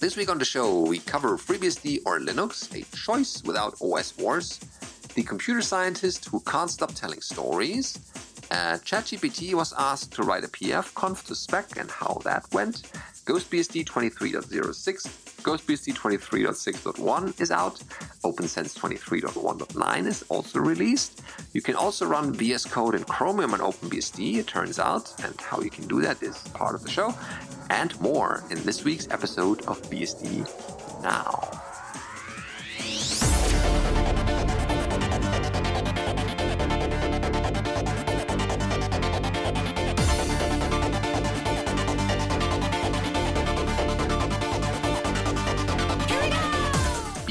[0.00, 4.60] This week on the show, we cover FreeBSD or Linux, a choice without OS wars,
[5.16, 7.98] the computer scientist who can't stop telling stories,
[8.52, 12.92] uh, ChatGPT was asked to write a pf.conf to spec and how that went,
[13.26, 17.78] GhostBSD 23.06 GhostBSD 23.6.1 is out.
[18.24, 21.22] OPNsense 23.1.9 is also released.
[21.52, 25.60] You can also run VS Code in Chromium and OpenBSD, it turns out, and how
[25.60, 27.14] you can do that is part of the show,
[27.70, 31.58] and more in this week's episode of BSD Now.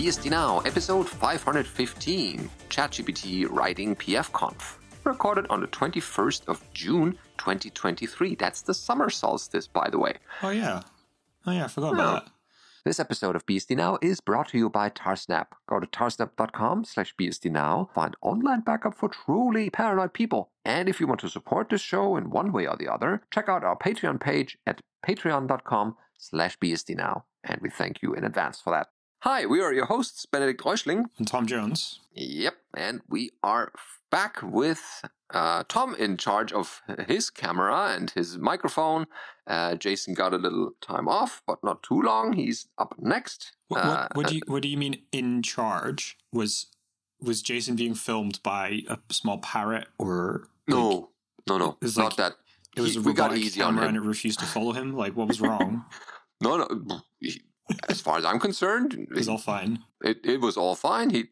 [0.08, 8.36] BSD Now, episode 515, ChatGPT writing pf.conf, recorded on the 21st of June 2023.
[8.36, 10.16] That's the summer solstice, by the way.
[10.44, 10.82] Oh, yeah.
[11.46, 12.32] Oh, yeah, I forgot about that.
[12.84, 15.48] This episode of BSD Now is brought to you by Tarsnap.
[15.68, 20.52] Go to tarsnap.com slash BSD Now, find online backup for truly paranoid people.
[20.64, 23.50] And if you want to support this show in one way or the other, check
[23.50, 27.26] out our Patreon page at patreon.com slash BSD Now.
[27.44, 28.88] And we thank you in advance for that.
[29.22, 31.06] Hi, we are your hosts, Benedict Reuschling.
[31.18, 32.00] And Tom Jones.
[32.14, 33.72] Yep, and we are
[34.12, 39.08] back with uh, Tom in charge of his camera and his microphone.
[39.46, 42.34] Uh, Jason got a little time off, but not too long.
[42.34, 43.54] He's up next.
[43.68, 46.18] What, Uh, what, what do you what do you mean in charge?
[46.32, 46.68] Was
[47.20, 51.10] was Jason being filmed by a small parrot or no,
[51.50, 52.34] no, no, it's not like- that.
[52.76, 53.96] it was He- a we got robotic easy on camera him.
[53.96, 54.96] and it refused to follow him?
[54.96, 55.86] Like what was wrong?
[56.40, 57.02] No, no.
[57.20, 57.42] he-
[57.90, 59.80] As far as I'm concerned, it was all fine.
[60.04, 61.10] it, it was all fine.
[61.10, 61.26] He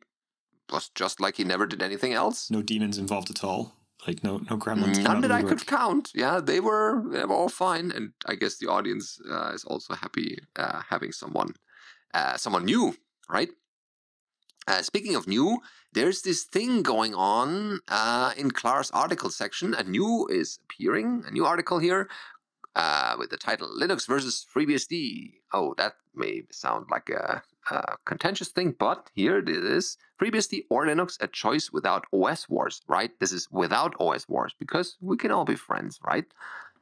[0.71, 2.49] was just like he never did anything else.
[2.51, 3.75] No demons involved at all.
[4.07, 5.01] Like no no gremlins.
[5.01, 6.11] None that I could count.
[6.13, 9.95] Yeah, they were they were all fine, and I guess the audience uh, is also
[9.95, 11.53] happy uh, having someone
[12.13, 12.95] uh, someone new,
[13.29, 13.49] right?
[14.67, 15.59] Uh, speaking of new,
[15.93, 19.73] there's this thing going on uh, in Klara's article section.
[19.75, 22.09] A new is appearing, a new article here
[22.75, 25.33] uh, with the title Linux versus FreeBSD.
[25.53, 27.41] Oh, that may sound like a,
[27.71, 32.81] a contentious thing, but here it is FreeBSD or Linux, a choice without OS wars,
[32.87, 33.11] right?
[33.19, 36.25] This is without OS wars because we can all be friends, right?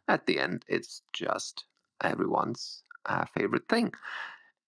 [0.08, 1.66] At the end, it's just
[2.04, 3.94] everyone's uh, favorite thing.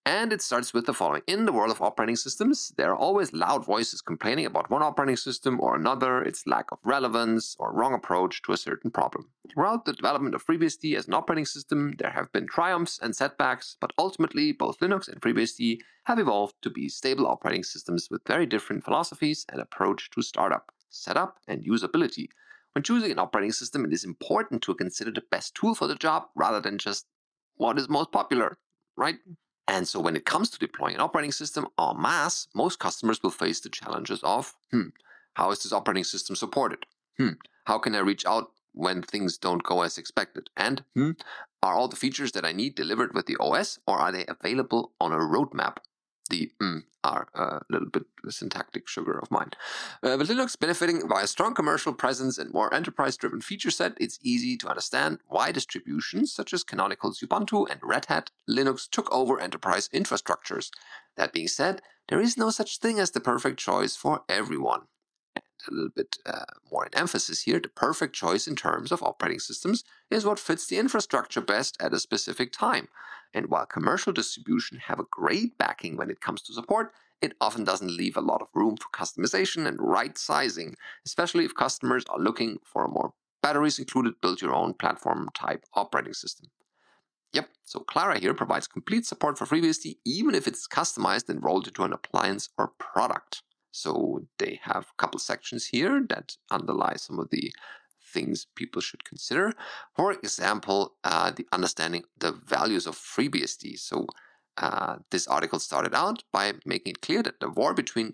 [0.08, 1.24] And it starts with the following.
[1.26, 5.16] In the world of operating systems, there are always loud voices complaining about one operating
[5.16, 9.30] system or another, its lack of relevance or wrong approach to a certain problem.
[9.52, 13.78] Throughout the development of FreeBSD as an operating system, there have been triumphs and setbacks,
[13.82, 18.46] but ultimately both Linux and FreeBSD have evolved to be stable operating systems with very
[18.46, 22.28] different philosophies and approach to startup, setup, and usability.
[22.74, 25.96] When choosing an operating system, it is important to consider the best tool for the
[25.96, 27.08] job rather than just
[27.56, 28.60] what is most popular,
[28.96, 29.16] right?
[29.68, 33.32] And so when it comes to deploying an operating system en masse, most customers will
[33.32, 34.90] face the challenges of, hmm,
[35.34, 36.86] how is this operating system supported?
[37.18, 37.34] Hmm,
[37.66, 40.50] how can I reach out when things don't go as expected?
[40.56, 41.12] And, hmm,
[41.64, 44.94] are all the features that I need delivered with the OS or are they available
[45.02, 45.78] on a roadmap?
[46.30, 49.52] The mm are a little bit syntactic sugar of mine.
[50.02, 53.94] Uh, with Linux benefiting by a strong commercial presence and more enterprise driven feature set,
[54.00, 59.12] it's easy to understand why distributions such as Canonical's Ubuntu and Red Hat Linux took
[59.12, 60.72] over enterprise infrastructures.
[61.16, 64.88] That being said, there is no such thing as the perfect choice for everyone.
[65.68, 69.40] A little bit uh, more in emphasis here, the perfect choice in terms of operating
[69.40, 72.88] systems is what fits the infrastructure best at a specific time.
[73.34, 77.64] And while commercial distribution have a great backing when it comes to support, it often
[77.64, 80.76] doesn't leave a lot of room for customization and right sizing,
[81.06, 85.66] especially if customers are looking for a more batteries included build your own platform type
[85.74, 86.48] operating system.
[87.34, 91.68] Yep, so Klara here provides complete support for FreeBSD even if it's customized and rolled
[91.68, 93.44] into an appliance or product.
[93.76, 97.52] So they have a couple sections here that underlie some of the
[98.02, 99.52] things people should consider.
[99.94, 103.78] For example, uh, the understanding the values of FreeBSD.
[103.78, 104.08] So
[104.56, 108.14] uh, this article started out by making it clear that the war between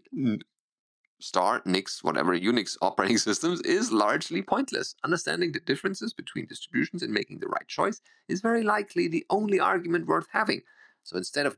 [1.19, 4.96] Star, Nix, whatever Unix operating systems is largely pointless.
[5.04, 9.60] Understanding the differences between distributions and making the right choice is very likely the only
[9.60, 10.62] argument worth having.
[11.04, 11.58] So instead of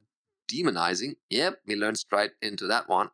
[0.51, 3.09] demonizing, yep, we learned straight into that one.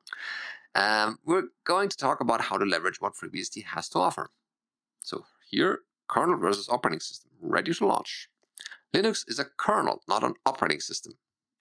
[0.75, 4.29] Um, we're going to talk about how to leverage what FreeBSD has to offer.
[5.03, 8.29] So here, kernel versus operating system, ready to launch.
[8.93, 11.13] Linux is a kernel, not an operating system.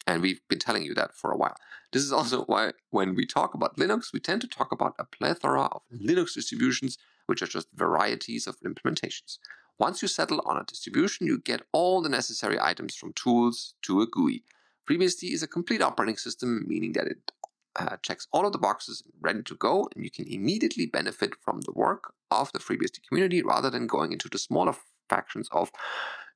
[0.07, 1.57] And we've been telling you that for a while.
[1.93, 5.05] This is also why, when we talk about Linux, we tend to talk about a
[5.05, 6.97] plethora of Linux distributions,
[7.27, 9.39] which are just varieties of implementations.
[9.79, 14.01] Once you settle on a distribution, you get all the necessary items from tools to
[14.01, 14.43] a GUI.
[14.89, 17.31] FreeBSD is a complete operating system, meaning that it
[17.79, 21.61] uh, checks all of the boxes ready to go, and you can immediately benefit from
[21.63, 24.75] the work of the FreeBSD community rather than going into the smaller
[25.09, 25.71] factions of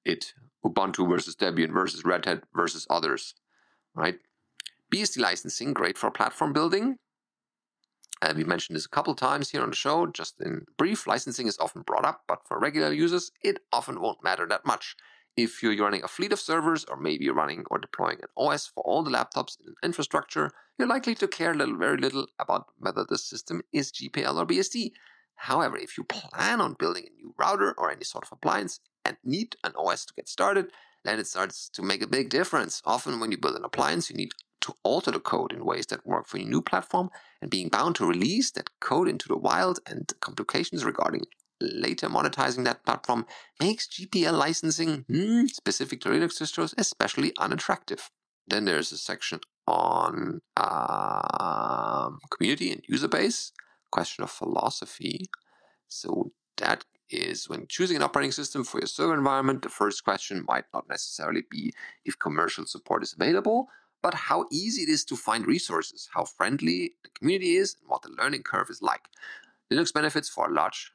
[0.04, 0.34] it
[0.64, 3.34] Ubuntu versus Debian versus Red Hat versus others,
[3.94, 4.18] right?
[4.92, 6.96] BSD licensing, great for platform building.
[8.20, 10.06] Uh, we mentioned this a couple times here on the show.
[10.06, 14.22] Just in brief, licensing is often brought up, but for regular users, it often won't
[14.22, 14.94] matter that much.
[15.36, 18.66] If you're running a fleet of servers, or maybe you're running or deploying an OS
[18.66, 22.66] for all the laptops in an infrastructure, you're likely to care little, very little about
[22.78, 24.92] whether the system is GPL or BSD.
[25.36, 29.16] However, if you plan on building a new router or any sort of appliance and
[29.24, 30.70] need an OS to get started,
[31.04, 32.82] then it starts to make a big difference.
[32.84, 36.06] Often, when you build an appliance, you need to alter the code in ways that
[36.06, 39.80] work for your new platform, and being bound to release that code into the wild
[39.86, 41.22] and complications regarding
[41.62, 43.26] later monetizing that platform
[43.60, 48.10] makes GPL licensing hmm, specific to Linux distros especially unattractive.
[48.46, 53.52] Then there's a section on um, community and user base,
[53.90, 55.26] question of philosophy.
[55.88, 60.44] So that is when choosing an operating system for your server environment, the first question
[60.48, 61.72] might not necessarily be
[62.04, 63.68] if commercial support is available,
[64.02, 68.02] but how easy it is to find resources, how friendly the community is, and what
[68.02, 69.02] the learning curve is like.
[69.72, 70.92] Linux benefits for a large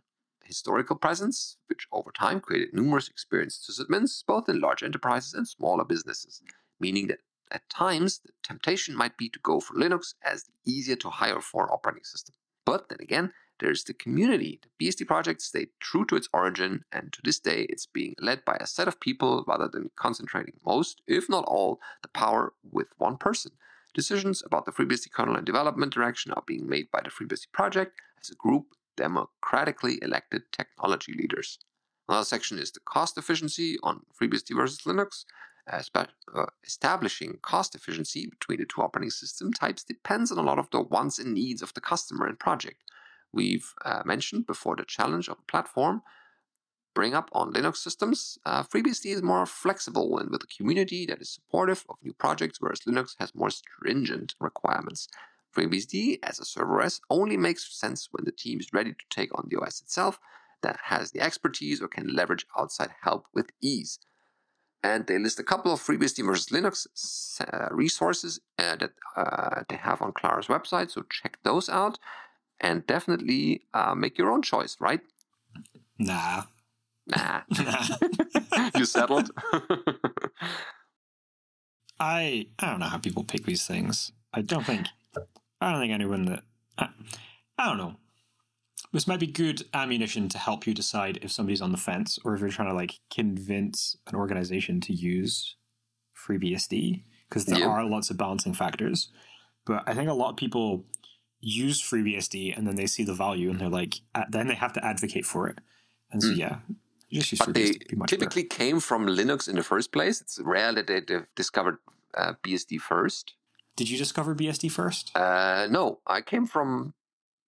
[0.48, 5.84] historical presence, which over time created numerous experienced sysadmins, both in large enterprises and smaller
[5.84, 6.42] businesses,
[6.80, 7.20] meaning that
[7.52, 11.42] at times the temptation might be to go for Linux as the easier to hire
[11.42, 12.36] for operating system.
[12.66, 14.60] But then again, there's the community.
[14.62, 18.46] The BSD project stayed true to its origin, and to this day, it's being led
[18.46, 22.88] by a set of people rather than concentrating most, if not all, the power with
[22.98, 23.54] one person.
[23.94, 28.00] Decisions about the FreeBSD kernel and development direction are being made by the FreeBSD project
[28.22, 31.60] as a group democratically elected technology leaders.
[32.10, 35.26] Another section is the cost efficiency on FreeBSD versus Linux.
[35.70, 40.70] Uh, establishing cost efficiency between the two operating system types depends on a lot of
[40.72, 42.82] the wants and needs of the customer and project.
[43.34, 46.04] We've uh, mentioned before the challenge of a platform
[46.96, 48.40] bring up on Linux systems.
[48.46, 52.60] Uh, FreeBSD is more flexible and with a community that is supportive of new projects,
[52.60, 55.08] whereas Linux has more stringent requirements.
[55.56, 59.38] FreeBSD as a server OS only makes sense when the team is ready to take
[59.38, 60.20] on the OS itself,
[60.64, 64.00] that has the expertise or can leverage outside help with ease.
[64.84, 69.76] And they list a couple of FreeBSD versus Linux uh, resources uh, that uh, they
[69.76, 72.00] have on Klara's website, so check those out
[72.60, 75.02] and definitely uh, make your own choice, right?
[75.98, 76.44] Nah.
[77.08, 77.42] Nah.
[78.76, 79.32] you settled?
[82.00, 84.12] I I don't know how people pick these things.
[84.34, 84.88] I don't think
[85.62, 86.44] I don't think anyone that.
[86.78, 86.90] I,
[87.58, 87.96] I don't know.
[88.94, 92.34] This might be good ammunition to help you decide if somebody's on the fence or
[92.34, 95.56] if you're trying to like convince an organization to use
[96.18, 99.10] FreeBSD because there are lots of balancing factors.
[99.66, 100.86] But I think a lot of people
[101.42, 103.96] use FreeBSD and then they see the value and they're like,
[104.30, 105.60] then they have to advocate for it.
[106.12, 106.38] And so, mm.
[106.38, 106.60] yeah,
[107.40, 107.74] but they
[108.08, 108.56] typically better.
[108.56, 110.22] came from Linux in the first place.
[110.22, 111.02] It's rare that they
[111.36, 111.78] discovered
[112.16, 113.34] uh, BSD first.
[113.78, 115.16] Did you discover BSD first?
[115.16, 116.96] Uh, no, I came from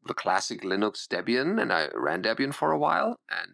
[0.05, 3.53] the classic Linux Debian, and I ran Debian for a while, and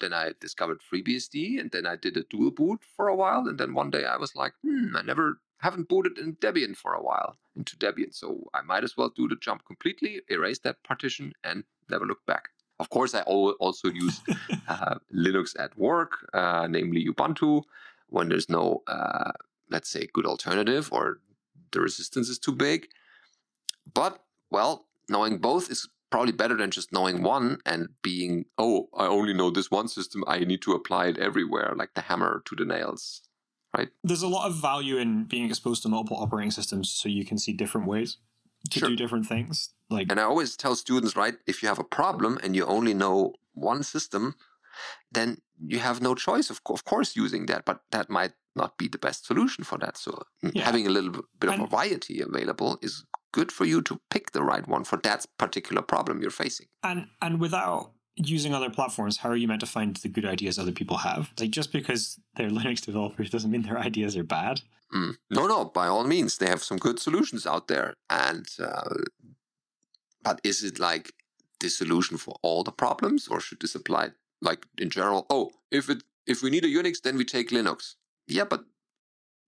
[0.00, 3.56] then I discovered FreeBSD, and then I did a dual boot for a while, and
[3.56, 7.02] then one day I was like, hmm, I never haven't booted in Debian for a
[7.02, 11.32] while into Debian, so I might as well do the jump completely, erase that partition,
[11.44, 12.48] and never look back.
[12.80, 14.20] Of course, I also use
[14.68, 17.62] uh, Linux at work, uh, namely Ubuntu,
[18.08, 19.32] when there's no, uh,
[19.70, 21.20] let's say, good alternative or
[21.72, 22.88] the resistance is too big.
[23.92, 29.06] But, well, knowing both is probably better than just knowing one and being, oh, I
[29.06, 30.24] only know this one system.
[30.26, 33.22] I need to apply it everywhere, like the hammer to the nails.
[33.76, 33.88] Right?
[34.02, 37.36] There's a lot of value in being exposed to multiple operating systems so you can
[37.36, 38.16] see different ways
[38.70, 38.88] to sure.
[38.88, 39.70] do different things.
[39.90, 42.94] Like And I always tell students, right, if you have a problem and you only
[42.94, 44.34] know one system,
[45.12, 48.88] then you have no choice of, of course using that, but that might not be
[48.88, 49.96] the best solution for that.
[49.96, 50.12] So
[50.44, 50.64] mm, yeah.
[50.64, 54.42] having a little bit of and, variety available is good for you to pick the
[54.42, 56.66] right one for that particular problem you're facing.
[56.82, 60.58] And and without using other platforms, how are you meant to find the good ideas
[60.58, 61.30] other people have?
[61.38, 64.60] Like just because they're Linux developers doesn't mean their ideas are bad.
[64.94, 65.14] Mm.
[65.30, 65.64] No, no.
[65.66, 67.94] By all means, they have some good solutions out there.
[68.08, 68.94] And uh,
[70.22, 71.12] but is it like
[71.60, 74.10] the solution for all the problems, or should this apply
[74.40, 75.26] like in general?
[75.30, 77.94] Oh, if it if we need a Unix, then we take Linux
[78.28, 78.64] yeah, but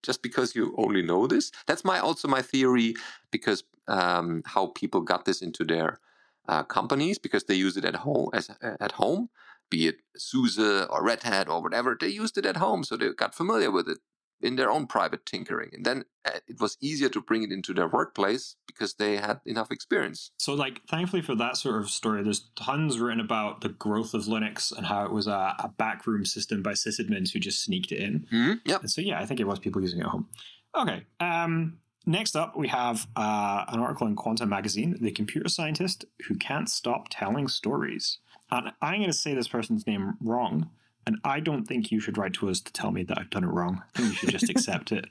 [0.02, 2.94] just because you only know this, that's my also my theory
[3.30, 6.00] because um, how people got this into their
[6.48, 9.28] uh, companies because they use it at home as at home,
[9.70, 11.96] be it SUSE or Red Hat or whatever.
[11.98, 13.98] They used it at home, so they got familiar with it.
[14.42, 15.68] In their own private tinkering.
[15.74, 19.40] And then uh, it was easier to bring it into their workplace because they had
[19.44, 20.30] enough experience.
[20.38, 24.24] So, like, thankfully for that sort of story, there's tons written about the growth of
[24.24, 27.98] Linux and how it was a, a backroom system by sysadmins who just sneaked it
[27.98, 28.20] in.
[28.32, 28.52] Mm-hmm.
[28.64, 28.80] Yep.
[28.80, 30.28] And so, yeah, I think it was people using it at home.
[30.74, 31.04] Okay.
[31.20, 36.36] Um, next up, we have uh, an article in Quanta Magazine The Computer Scientist Who
[36.36, 38.18] Can't Stop Telling Stories.
[38.50, 40.70] And I'm going to say this person's name wrong.
[41.06, 43.44] And I don't think you should write to us to tell me that I've done
[43.44, 43.82] it wrong.
[43.94, 45.06] I think you should just accept it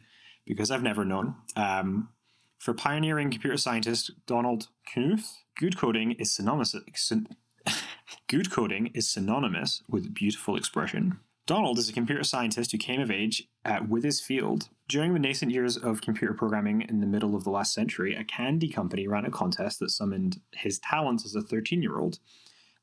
[0.45, 1.35] because I've never known.
[1.55, 2.09] Um,
[2.57, 6.75] for pioneering computer scientist Donald Knuth, good coding is synonymous.
[8.27, 11.19] good coding is synonymous with beautiful expression.
[11.49, 14.69] Donald is a computer scientist who came of age at with his field.
[14.87, 18.23] During the nascent years of computer programming in the middle of the last century, a
[18.23, 22.19] candy company ran a contest that summoned his talents as a 13 year old.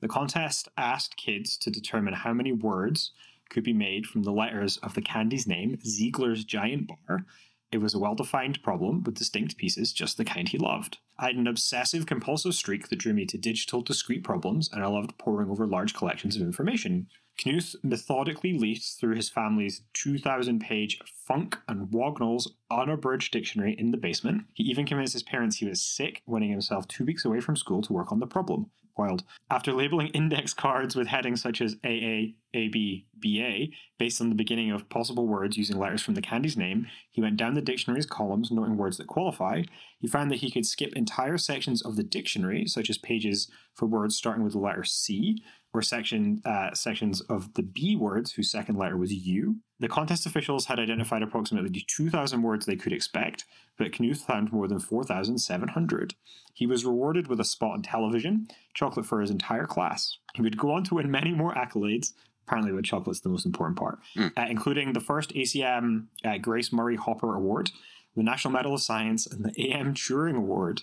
[0.01, 3.13] The contest asked kids to determine how many words
[3.49, 7.25] could be made from the letters of the candy's name, Ziegler's Giant Bar.
[7.73, 10.99] It was a well defined problem with distinct pieces, just the kind he loved.
[11.19, 14.87] I had an obsessive compulsive streak that drew me to digital discrete problems, and I
[14.87, 17.09] loved poring over large collections of information.
[17.39, 23.99] Knuth methodically leafed through his family's 2,000 page Funk and Wagnalls unabridged dictionary in the
[23.99, 24.45] basement.
[24.55, 27.83] He even convinced his parents he was sick, winning himself two weeks away from school
[27.83, 28.71] to work on the problem.
[28.97, 29.25] Wild.
[29.51, 33.67] After labeling index cards with headings such as AA, AB, BA,
[33.99, 37.37] based on the beginning of possible words using letters from the candy's name, he went
[37.37, 39.63] down the dictionary's columns noting words that qualify.
[39.99, 43.87] He found that he could skip entire sections of the dictionary, such as pages for
[43.87, 45.43] words starting with the letter C,
[45.75, 49.57] or section uh, sections of the B words whose second letter was U.
[49.79, 53.45] The contest officials had identified approximately 2,000 words they could expect,
[53.77, 56.15] but Knuth found more than 4,700.
[56.55, 60.17] He was rewarded with a spot on television, chocolate for his entire class.
[60.35, 62.15] He would go on to win many more accolades,
[62.47, 64.33] apparently the chocolate's the most important part, Mm.
[64.37, 67.71] uh, including the first ACM uh, Grace Murray Hopper Award,
[68.15, 70.83] the National Medal of Science, and the AM Turing Award.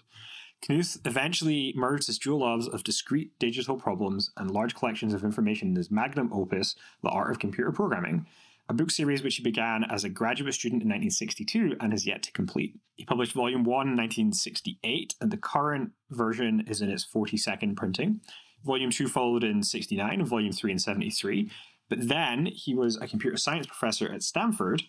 [0.61, 5.69] Knuth eventually merged his dual loves of discrete digital problems and large collections of information
[5.69, 8.27] in his magnum opus, The Art of Computer Programming,
[8.69, 12.23] a book series which he began as a graduate student in 1962 and has yet
[12.23, 12.75] to complete.
[12.95, 18.21] He published Volume 1 in 1968, and the current version is in its 42nd printing.
[18.63, 21.51] Volume 2 followed in 69, and Volume 3 in 73.
[21.89, 24.83] But then he was a computer science professor at Stanford,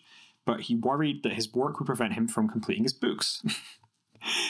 [0.45, 3.43] but he worried that his work would prevent him from completing his books.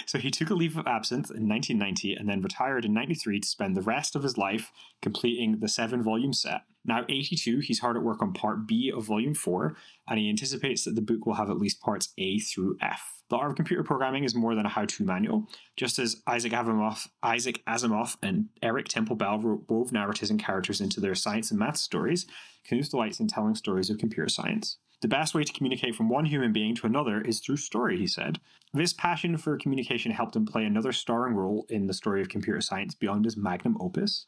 [0.05, 3.47] So he took a leave of absence in 1990 and then retired in 93 to
[3.47, 6.61] spend the rest of his life completing the seven volume set.
[6.85, 9.75] Now, 82, he's hard at work on part B of volume 4,
[10.07, 13.23] and he anticipates that the book will have at least parts A through F.
[13.29, 15.47] The Art of Computer Programming is more than a how to manual.
[15.75, 20.99] Just as Isaac Asimov, Isaac Asimov and Eric Temple Bell wove narratives and characters into
[20.99, 22.27] their science and math stories,
[22.69, 24.77] Knuth delights in telling stories of computer science.
[25.01, 28.07] The best way to communicate from one human being to another is through story, he
[28.07, 28.39] said.
[28.73, 32.61] This passion for communication helped him play another starring role in the story of computer
[32.61, 34.25] science beyond his magnum opus.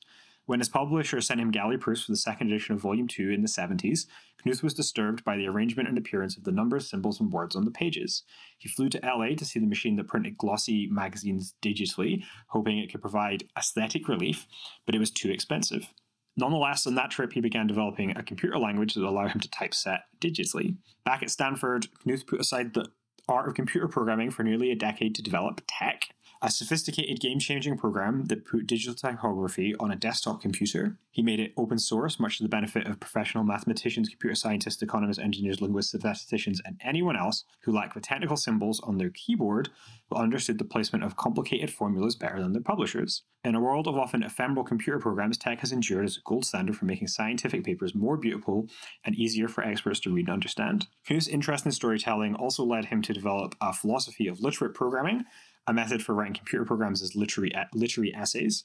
[0.47, 3.41] When his publisher sent him galley proofs for the second edition of Volume 2 in
[3.41, 4.05] the 70s,
[4.45, 7.65] Knuth was disturbed by the arrangement and appearance of the numbers, symbols, and words on
[7.65, 8.23] the pages.
[8.57, 12.89] He flew to LA to see the machine that printed glossy magazines digitally, hoping it
[12.89, 14.47] could provide aesthetic relief,
[14.85, 15.93] but it was too expensive.
[16.37, 20.03] Nonetheless, on that trip, he began developing a computer language that allowed him to typeset
[20.21, 20.77] digitally.
[21.03, 22.89] Back at Stanford, Knuth put aside the
[23.27, 26.03] art of computer programming for nearly a decade to develop TeX,
[26.41, 30.97] a sophisticated game changing program that put digital typography on a desktop computer.
[31.11, 35.19] He made it open source, much to the benefit of professional mathematicians, computer scientists, economists,
[35.19, 39.69] engineers, linguists, statisticians, and anyone else who lacked the technical symbols on their keyboard
[40.09, 43.23] but understood the placement of complicated formulas better than their publishers.
[43.43, 46.77] In a world of often ephemeral computer programs, TeX has endured as a gold standard
[46.77, 48.67] for making scientific papers more beautiful
[49.03, 50.87] and easier for experts to read and understand.
[51.07, 55.25] Knuth's interest in storytelling also led him to develop a philosophy of literate programming,
[55.67, 58.63] a method for writing computer programs is literary, literary essays.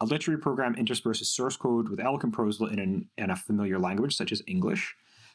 [0.00, 4.32] A literary program intersperses source code with elegant prose in, in a familiar language, such
[4.32, 4.94] as English.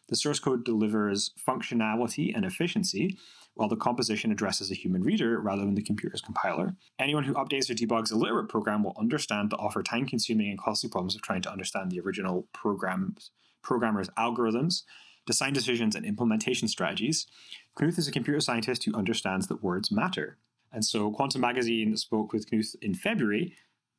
[0.10, 3.18] The source code delivers functionality and efficiency,
[3.56, 6.76] while the composition addresses a human reader rather than the computer's compiler.
[7.00, 10.60] Anyone who updates or debugs a literate program will understand the often time consuming and
[10.60, 13.32] costly problems of trying to understand the original program's,
[13.64, 14.84] programmer's algorithms,
[15.26, 17.26] design decisions, and implementation strategies.
[17.78, 20.38] Knuth is a computer scientist who understands that words matter.
[20.78, 23.56] And so Quanta Magazine spoke with Knuth in February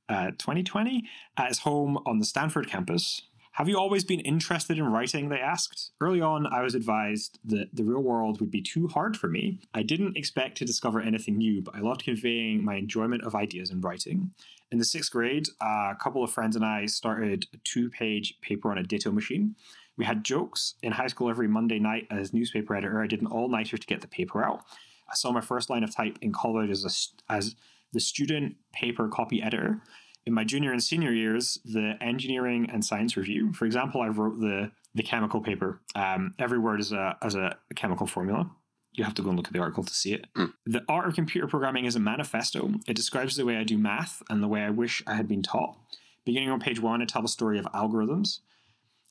[0.09, 1.03] uh, 2020
[1.37, 3.23] at his home on the Stanford campus.
[3.55, 5.29] Have you always been interested in writing?
[5.29, 5.91] They asked.
[6.01, 9.59] Early on, I was advised that the real world would be too hard for me.
[9.75, 13.71] I didn't expect to discover anything new, but I loved conveying my enjoyment of ideas
[13.71, 14.31] in writing.
[14.71, 18.71] In the sixth grade, a couple of friends and I started a two page paper
[18.71, 19.57] on a ditto machine.
[19.97, 23.03] We had jokes in high school every Monday night as newspaper editor.
[23.03, 24.63] I did an all nighter to get the paper out.
[25.11, 26.85] I saw my first line of type in college as,
[27.29, 27.57] a, as
[27.93, 29.81] the student paper copy editor.
[30.27, 33.53] In my junior and senior years, the engineering and science review.
[33.55, 35.81] For example, I wrote the the chemical paper.
[35.95, 38.51] Um, every word is a as a chemical formula.
[38.93, 40.27] You have to go and look at the article to see it.
[40.35, 40.53] Mm.
[40.67, 42.73] The art of computer programming is a manifesto.
[42.87, 45.43] It describes the way I do math and the way I wish I had been
[45.43, 45.79] taught.
[46.25, 48.41] Beginning on page one, I tell the story of algorithms.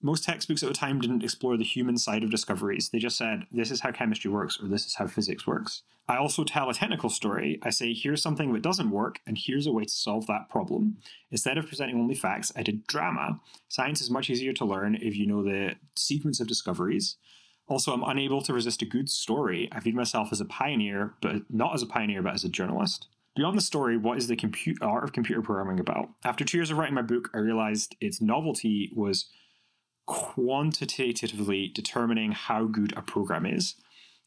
[0.01, 2.89] Most textbooks at the time didn't explore the human side of discoveries.
[2.89, 5.82] They just said, this is how chemistry works or this is how physics works.
[6.08, 7.60] I also tell a technical story.
[7.63, 10.98] I say, here's something that doesn't work and here's a way to solve that problem.
[11.32, 13.42] Instead of presenting only facts, I did drama.
[13.68, 17.18] Science is much easier to learn if you know the sequence of discoveries.
[17.68, 19.68] Also, I'm unable to resist a good story.
[19.72, 23.08] I viewed myself as a pioneer, but not as a pioneer, but as a journalist.
[23.36, 26.10] Beyond the story, what is the art of computer programming about?
[26.24, 29.25] After two years of writing my book, I realized its novelty was
[30.08, 33.76] quantitatively determining how good a program is.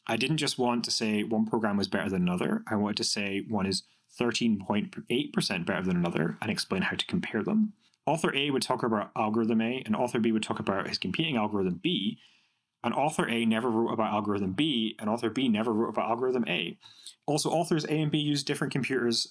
[0.06, 2.62] I didn't just want to say one program was better than another.
[2.68, 3.82] I wanted to say one is
[4.18, 7.72] 13.8% better than another and explain how to compare them.
[8.06, 11.36] Author A would talk about algorithm A, and author B would talk about his competing
[11.36, 12.18] algorithm B.
[12.82, 16.44] And author A never wrote about algorithm B, and author B never wrote about algorithm
[16.48, 16.78] A.
[17.26, 19.28] Also, authors A and B use different computers.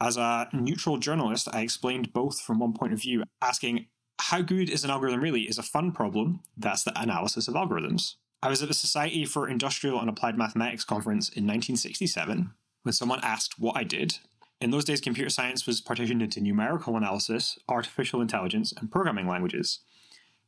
[0.00, 3.86] As a neutral journalist, I explained both from one point of view, asking
[4.30, 6.38] how good is an algorithm really is a fun problem.
[6.56, 8.14] That's the analysis of algorithms.
[8.40, 12.52] I was at the Society for Industrial and Applied Mathematics conference in 1967
[12.84, 14.18] when someone asked what I did.
[14.60, 19.80] In those days, computer science was partitioned into numerical analysis, artificial intelligence, and programming languages.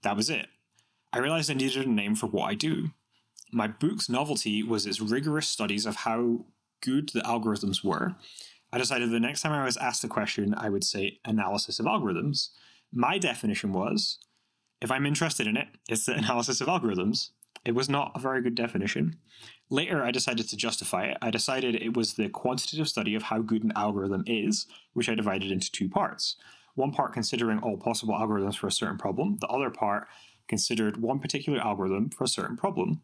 [0.03, 0.47] That was it.
[1.13, 2.91] I realized I needed a name for what I do.
[3.51, 6.45] My book's novelty was its rigorous studies of how
[6.83, 8.15] good the algorithms were.
[8.73, 11.87] I decided the next time I was asked a question, I would say analysis of
[11.87, 12.51] algorithms.
[12.93, 14.19] My definition was
[14.81, 17.31] if I'm interested in it, it's the analysis of algorithms.
[17.65, 19.17] It was not a very good definition.
[19.71, 21.17] Later, I decided to justify it.
[21.23, 25.15] I decided it was the quantitative study of how good an algorithm is, which I
[25.15, 26.37] divided into two parts.
[26.75, 30.09] One part considering all possible algorithms for a certain problem, the other part
[30.49, 33.03] considered one particular algorithm for a certain problem.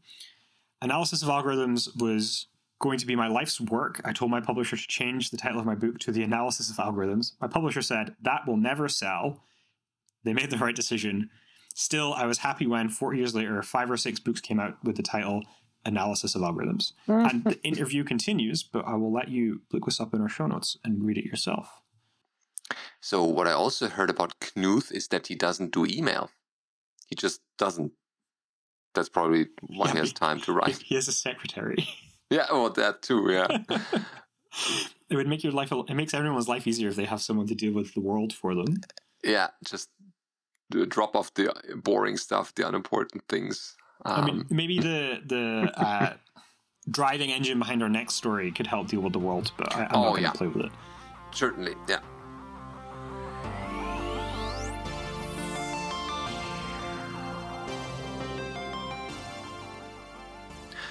[0.83, 2.47] Analysis of algorithms was
[2.81, 4.01] going to be my life's work.
[4.05, 6.77] I told my publisher to change the title of my book to The Analysis of
[6.77, 7.33] Algorithms.
[7.41, 9.45] My publisher said, That will never sell.
[10.25, 11.31] They made the right decision.
[11.75, 14.97] Still, I was happy when, four years later, five or six books came out with
[14.97, 15.45] the title
[15.85, 16.93] Analysis of Algorithms.
[17.09, 17.31] Mm.
[17.31, 20.47] and the interview continues, but I will let you look this up in our show
[20.47, 21.81] notes and read it yourself.
[23.01, 26.31] So, what I also heard about Knuth is that he doesn't do email.
[27.07, 27.93] He just doesn't.
[28.95, 30.79] That's probably why Yeah, he has time to write.
[30.79, 31.77] He has a secretary.
[32.31, 33.47] Yeah, well, that too, yeah.
[35.09, 37.55] it would make your life, it makes everyone's life easier if they have someone to
[37.55, 38.83] deal with the world for them.
[39.25, 39.98] yeah, just d-
[40.71, 41.53] drop off the
[41.83, 43.77] boring stuff, the unimportant things.
[44.05, 46.15] Um, I mean, maybe the the uh,
[46.91, 49.89] driving engine behind our next story could help deal with the world, but I, I'm
[49.93, 50.33] Oh, not going to yeah.
[50.33, 50.73] play with it.
[51.33, 52.01] certainly, yeah.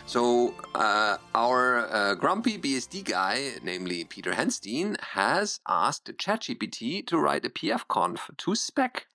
[0.05, 7.45] So, uh, our uh, grumpy BSD guy, namely Peter Hansteen, has asked ChatGPT to write
[7.45, 9.07] a pf.conf to spec.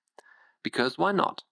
[0.63, 1.43] Because why not?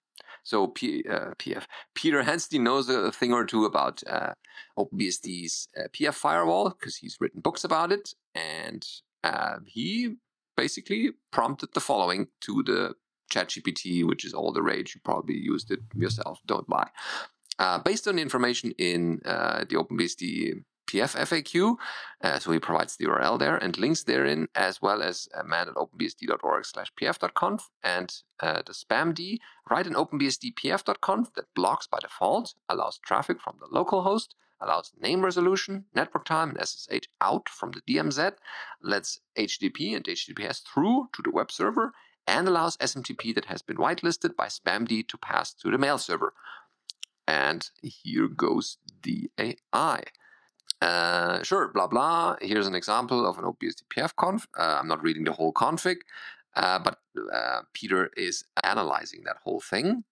[0.44, 4.34] So, P, uh, PF, Peter Hansteen knows a thing or two about uh,
[4.78, 8.14] OpenBSD's uh, PF firewall because he's written books about it.
[8.34, 8.86] And
[9.24, 10.16] uh, he
[10.58, 12.96] basically prompted the following to the
[13.32, 14.96] ChatGPT, which is all the rage.
[14.96, 16.40] You probably used it yourself.
[16.46, 16.90] Don't lie.
[17.60, 21.78] Uh, based on information in uh, the OpenBSD PF FAQ,
[22.22, 25.70] uh, so he provides the URL there and links therein, as well as uh, man
[25.70, 29.40] at openbsd.org slash pf.conf and uh, the spamd,
[29.70, 34.92] write an openbsd pf.conf that blocks by default, allows traffic from the local host, allows
[35.00, 38.34] name resolution, network time, and SSH out from the DMZ,
[38.82, 41.94] lets HTTP and HTTPS through to the web server,
[42.28, 46.34] and allows SMTP that has been whitelisted by spamd to pass to the mail server.
[47.28, 50.04] And here goes the AI.
[50.82, 52.36] Uh, sure, blah blah.
[52.42, 54.48] Here's an example of an OpenBSD PF conf.
[54.58, 55.98] Uh, I'm not reading the whole config,
[56.56, 56.98] uh, but
[57.32, 60.04] uh, Peter is analyzing that whole thing.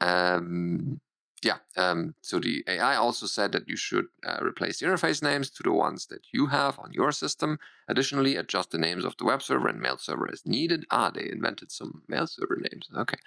[0.00, 1.00] Um,
[1.42, 5.50] yeah, um, so the AI also said that you should uh, replace the interface names
[5.50, 7.58] to the ones that you have on your system.
[7.88, 10.84] Additionally, adjust the names of the web server and mail server as needed.
[10.90, 12.88] Ah, they invented some mail server names.
[12.96, 13.18] Okay.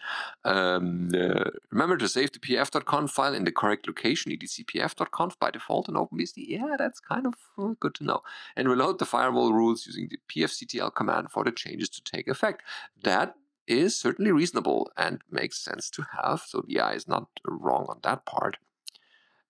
[0.43, 5.89] Um, uh, remember to save the pf.conf file in the correct location, /etc/pf.conf by default
[5.89, 6.45] in OpenBSD.
[6.47, 8.21] Yeah, that's kind of uh, good to know.
[8.55, 12.61] And reload the firewall rules using the pfctl command for the changes to take effect.
[13.03, 13.35] That
[13.71, 16.43] is certainly reasonable and makes sense to have.
[16.47, 18.57] So AI is not wrong on that part.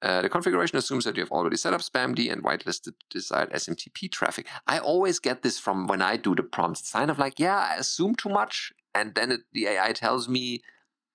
[0.02, 4.12] Uh, the configuration assumes that you have already set up SpamD and whitelisted desired SMTP
[4.12, 4.48] traffic.
[4.66, 6.82] I always get this from when I do the prompts.
[6.82, 10.28] It's kind of like, yeah, I assume too much, and then it, the AI tells
[10.28, 10.62] me,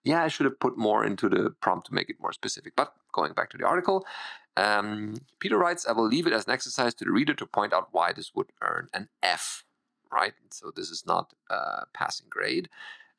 [0.05, 2.75] yeah, I should have put more into the prompt to make it more specific.
[2.77, 4.07] But going back to the article,
[4.57, 7.73] um, Peter writes, I will leave it as an exercise to the reader to point
[7.73, 9.65] out why this would earn an F,
[10.13, 10.33] right?
[10.51, 12.69] So this is not a passing grade.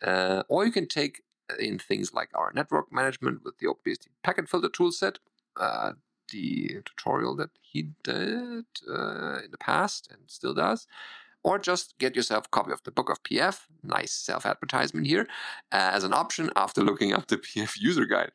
[0.02, 1.24] Uh, or you can take
[1.60, 5.18] in things like our network management with the OpenBSD packet filter toolset,
[5.58, 5.94] uh,
[6.32, 10.88] the tutorial that he did uh, in the past and still does.
[11.44, 15.28] Or just get yourself a copy of the book of PF, nice self advertisement here,
[15.72, 18.32] uh, as an option after looking up the PF user guide.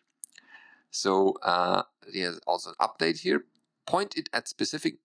[0.90, 3.44] So uh, there's also an update here.
[3.86, 4.96] Point it at specific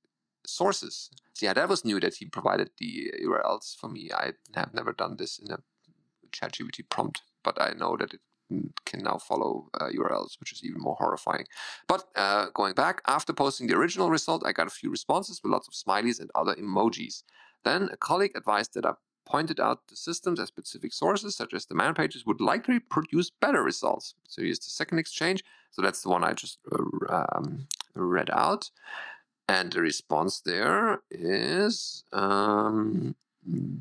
[0.47, 1.09] sources.
[1.41, 4.09] Yeah, that was new that he provided the URLs for me.
[4.13, 5.59] I have never done this in a
[6.31, 8.21] ChatGPT prompt, but I know that it
[8.85, 11.45] can now follow uh, URLs, which is even more horrifying.
[11.87, 15.51] But uh, going back, after posting the original result, I got a few responses with
[15.51, 17.23] lots of smileys and other emojis.
[17.63, 18.93] Then a colleague advised that I
[19.25, 23.29] pointed out the systems as specific sources, such as the man pages, would likely produce
[23.29, 24.15] better results.
[24.27, 25.43] So here's the second exchange.
[25.71, 28.69] So that's the one I just uh, um, read out.
[29.49, 33.15] And the response there is um,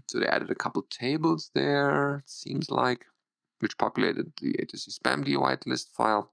[0.06, 3.06] so they added a couple tables there, it seems like
[3.60, 6.32] which populated the A to Z spamd whitelist file.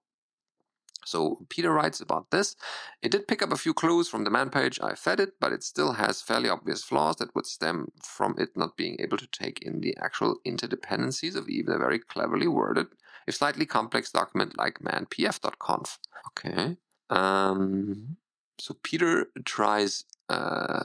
[1.06, 2.56] So Peter writes about this.
[3.02, 5.52] It did pick up a few clues from the man page I fed it, but
[5.52, 9.28] it still has fairly obvious flaws that would stem from it not being able to
[9.28, 12.88] take in the actual interdependencies of even a very cleverly worded,
[13.28, 16.00] if slightly complex document like manpf.conf.
[16.28, 16.78] Okay.
[17.10, 18.18] Um,
[18.64, 20.84] so Peter tries uh,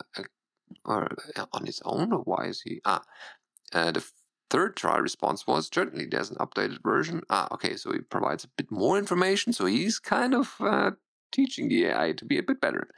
[0.85, 2.81] or uh, on his own, or why is he?
[2.85, 3.03] Ah,
[3.73, 4.05] uh, the
[4.51, 7.23] third try response was certainly there's an updated version.
[7.31, 9.53] Ah, okay, so he provides a bit more information.
[9.53, 10.91] So he's kind of uh,
[11.31, 12.89] teaching the AI to be a bit better.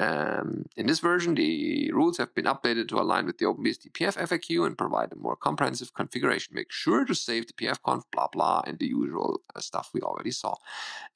[0.00, 4.16] Um, in this version, the rules have been updated to align with the OpenBSD PF
[4.16, 6.54] FAQ and provide a more comprehensive configuration.
[6.54, 10.30] Make sure to save the pf.conf, blah, blah, and the usual uh, stuff we already
[10.30, 10.54] saw.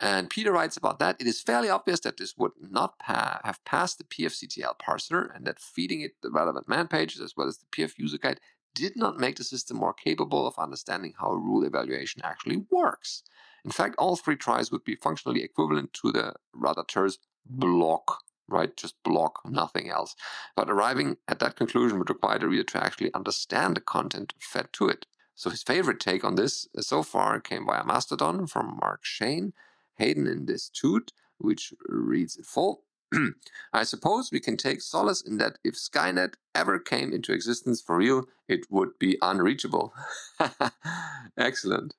[0.01, 1.17] And Peter writes about that.
[1.21, 5.47] It is fairly obvious that this would not pa- have passed the pfctl parser and
[5.47, 8.41] that feeding it the relevant man pages as well as the PF user guide
[8.75, 13.23] did not make the system more capable of understanding how rule evaluation actually works.
[13.65, 18.77] In fact, all three tries would be functionally equivalent to the rather terse block, right?
[18.77, 20.15] Just block, nothing else.
[20.55, 24.69] But arriving at that conclusion would require the reader to actually understand the content fed
[24.75, 25.07] to it.
[25.35, 29.53] So his favorite take on this uh, so far came via Mastodon from Mark Shane,
[29.97, 32.85] Hayden in this toot, which reads in full.
[33.73, 37.97] I suppose we can take solace in that if Skynet ever came into existence for
[37.97, 39.93] real, it would be unreachable.
[41.37, 41.95] Excellent.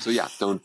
[0.00, 0.62] So, yeah, don't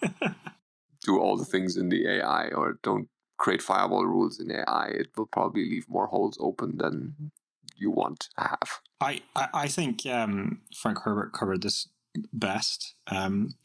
[1.06, 5.08] do all the things in the AI or don't create firewall rules in AI, it
[5.18, 7.28] will probably leave more holes open than mm-hmm.
[7.76, 8.80] you want to have.
[9.02, 11.88] I, I, I think um, Frank Herbert covered this
[12.32, 12.96] best.
[13.08, 13.56] Um,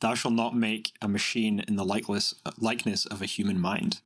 [0.00, 4.00] thou shalt not make a machine in the likeness, likeness of a human mind.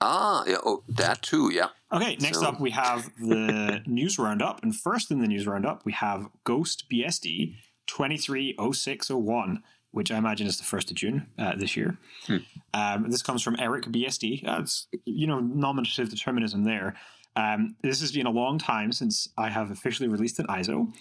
[0.00, 1.68] Ah, yeah, oh, that too, yeah.
[1.92, 2.46] Okay, next so.
[2.46, 4.62] up we have the news roundup.
[4.62, 7.56] And first in the news roundup, we have GhostBSD
[7.86, 11.96] 230601 which I imagine is the first of June uh, this year.
[12.26, 12.36] Hmm.
[12.74, 14.46] Um, this comes from Eric BSD.
[14.46, 16.96] Uh, it's you know nominative determinism there.
[17.36, 20.92] Um, this has been a long time since I have officially released an ISO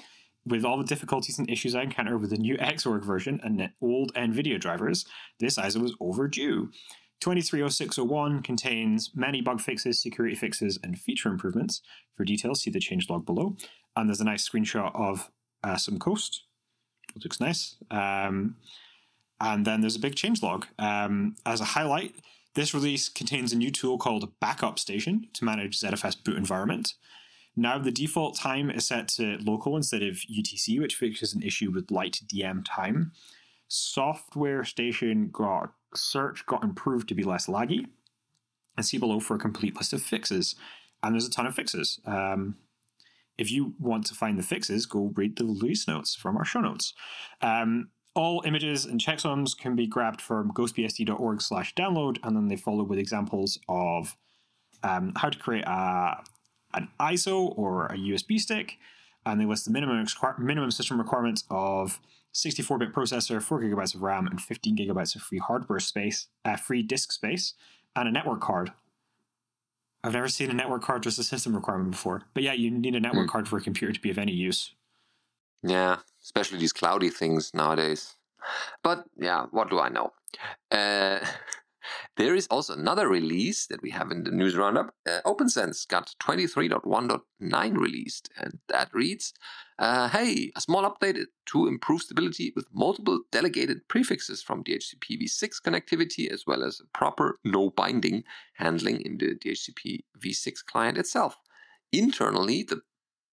[0.45, 4.13] with all the difficulties and issues I encounter with the new Xorg version and old
[4.15, 5.05] NVIDIA drivers,
[5.39, 6.71] this ISO is overdue.
[7.19, 11.81] 230601 contains many bug fixes, security fixes, and feature improvements.
[12.15, 13.55] For details, see the changelog below.
[13.95, 15.29] And there's a nice screenshot of
[15.63, 16.43] uh, some coast.
[17.15, 17.75] It looks nice.
[17.91, 18.55] Um,
[19.41, 20.65] and then there's a big changelog.
[20.77, 22.15] Um, as a highlight,
[22.53, 26.93] this release contains a new tool called Backup Station to manage ZFS boot environment.
[27.55, 31.71] Now the default time is set to local instead of UTC, which fixes an issue
[31.71, 33.13] with light DM time.
[33.67, 37.87] Software Station got search got improved to be less laggy.
[38.77, 40.55] And see below for a complete list of fixes.
[41.03, 41.99] And there's a ton of fixes.
[42.05, 42.55] Um,
[43.37, 46.61] if you want to find the fixes, go read the release notes from our show
[46.61, 46.93] notes.
[47.41, 52.57] Um, all images and checksums can be grabbed from ghostbsd.org slash download, and then they
[52.57, 54.15] follow with examples of
[54.83, 56.23] um, how to create a
[56.73, 58.77] an ISO or a USB stick,
[59.25, 60.05] and they list the minimum
[60.39, 61.99] minimum system requirements of
[62.33, 66.81] 64-bit processor, 4 gigabytes of RAM, and 15 gigabytes of free hardware space, uh, free
[66.81, 67.55] disk space,
[67.95, 68.71] and a network card.
[70.03, 72.95] I've never seen a network card as a system requirement before, but yeah, you need
[72.95, 73.31] a network mm.
[73.31, 74.73] card for a computer to be of any use.
[75.61, 78.15] Yeah, especially these cloudy things nowadays.
[78.83, 80.11] But yeah, what do I know?
[80.71, 81.19] Uh,
[82.17, 84.93] there is also another release that we have in the news roundup.
[85.07, 89.33] Uh, OPNsense got 23.1.9 released, and that reads
[89.79, 95.61] uh, Hey, a small update to improve stability with multiple delegated prefixes from DHCP v6
[95.65, 101.37] connectivity, as well as proper no binding handling in the DHCP v6 client itself.
[101.91, 102.81] Internally, the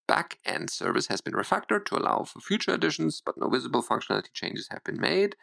[0.09, 4.69] back-end service has been refactored to allow for future additions, but no visible functionality changes
[4.71, 5.37] have been made.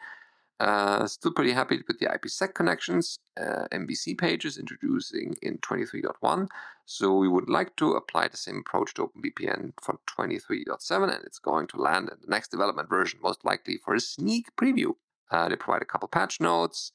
[0.58, 6.48] Uh, still pretty happy with the IPsec connections, uh, MVC pages introducing in 23.1.
[6.86, 11.38] So we would like to apply the same approach to OpenVPN for 23.7, and it's
[11.38, 14.92] going to land in the next development version, most likely for a sneak preview.
[15.30, 16.92] Uh, they provide a couple patch notes,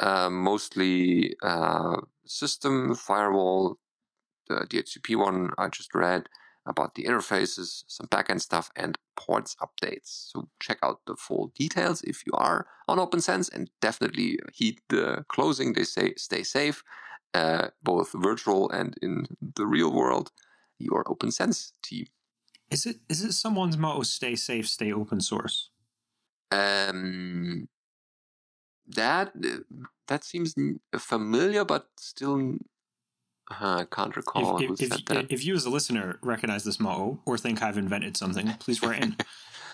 [0.00, 3.78] uh, mostly uh, system firewall,
[4.48, 6.28] the DHCP one I just read,
[6.70, 10.30] about the interfaces, some backend stuff, and ports updates.
[10.30, 15.24] So check out the full details if you are on OPNsense, and definitely heed the
[15.28, 15.74] closing.
[15.74, 16.82] They say stay safe,
[17.34, 20.32] uh, both virtual and in the real world.
[20.78, 22.06] Your OPNsense team.
[22.70, 24.02] Is it is it someone's motto?
[24.02, 25.70] Stay safe, stay open source.
[26.50, 27.68] Um,
[28.86, 29.32] that
[30.08, 30.54] that seems
[30.98, 32.58] familiar, but still
[33.50, 37.20] uh, I can't recall if, if, if, if you as a listener recognize this motto
[37.26, 39.16] or think I've invented something, please write in.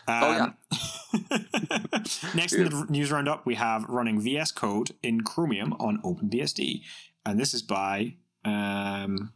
[0.08, 0.44] Oh, yeah.
[0.44, 1.46] Um,
[2.36, 6.82] Next in the news roundup, we have running VS Code in Chromium on OpenBSD.
[7.24, 9.32] And this is by, um,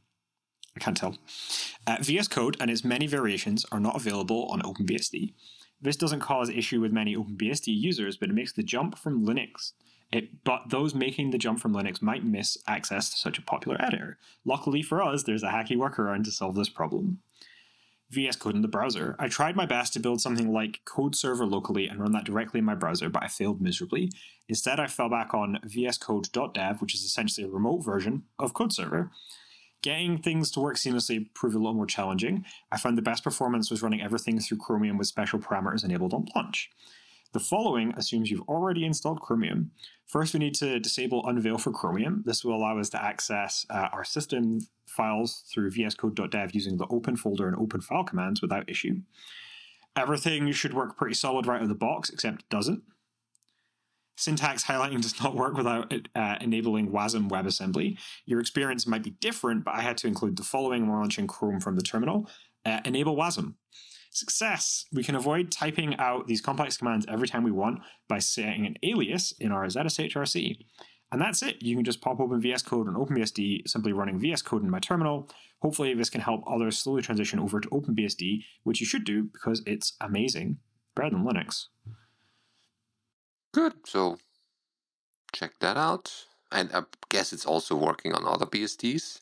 [0.77, 1.17] I can't tell.
[1.89, 5.35] Uh, VS Code and its many variations are not available on OpenBSD.
[5.83, 9.73] This doesn't cause issue with many OpenBSD users, but it makes the jump from Linux
[10.13, 13.81] it, but those making the jump from Linux might miss access to such a popular
[13.81, 14.19] editor.
[14.45, 17.21] Luckily for us, there's a hacky workaround to solve this problem.
[18.11, 19.15] VS Code in the browser.
[19.21, 22.59] I tried my best to build something like Code Server locally and run that directly
[22.59, 24.11] in my browser, but I failed miserably.
[24.49, 29.13] Instead, I fell back on vscode.dev, which is essentially a remote version of Code Server.
[29.83, 32.45] Getting things to work seamlessly proved a little more challenging.
[32.73, 36.27] I found the best performance was running everything through Chromium with special parameters enabled on
[36.35, 36.69] launch.
[37.33, 39.71] The following assumes you've already installed Chromium.
[40.07, 42.23] First, we need to disable Unveil for Chromium.
[42.27, 47.15] This will allow us to access uh, our system files through vscode.dev using the open
[47.15, 49.03] folder and open file commands without issue.
[49.97, 52.83] Everything should work pretty solid right out of the box, except it doesn't.
[54.17, 57.97] Syntax highlighting does not work without uh, enabling WASM WebAssembly.
[58.27, 61.61] Your experience might be different, but I had to include the following when launching Chrome
[61.61, 62.29] from the terminal.
[62.67, 63.55] Uh, enable WASM.
[64.11, 64.87] Success!
[64.93, 68.77] We can avoid typing out these complex commands every time we want by setting an
[68.83, 70.59] alias in our ZSHRC.
[71.13, 71.63] And that's it.
[71.63, 74.79] You can just pop open VS Code and OpenBSD, simply running VS Code in my
[74.79, 75.29] terminal.
[75.61, 79.63] Hopefully, this can help others slowly transition over to OpenBSD, which you should do because
[79.67, 80.59] it's amazing.
[80.95, 81.67] Better than Linux.
[83.53, 83.75] Good.
[83.87, 84.19] So
[85.33, 86.27] check that out.
[86.53, 89.21] And I guess it's also working on other BSDs.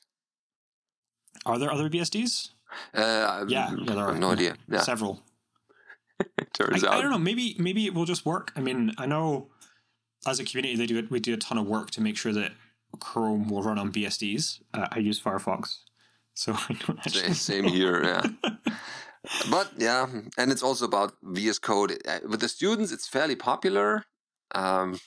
[1.46, 2.50] Are there other BSDs?
[2.94, 4.14] Uh, Yeah, yeah, there are.
[4.18, 4.56] no idea.
[4.68, 5.22] Yeah, Several.
[6.52, 6.94] turns I, out.
[6.94, 7.18] I don't know.
[7.18, 8.52] Maybe maybe it will just work.
[8.56, 9.50] I mean, I know
[10.26, 11.10] as a community they do it.
[11.10, 12.52] We do a ton of work to make sure that
[13.00, 14.60] Chrome will run on BSDs.
[14.74, 15.78] Uh, I use Firefox,
[16.34, 17.34] so I don't actually.
[17.34, 18.02] Same, same here.
[18.02, 18.22] Yeah.
[19.50, 22.92] but yeah, and it's also about VS Code Uh, with the students.
[22.92, 24.04] It's fairly popular.
[24.54, 24.98] Um,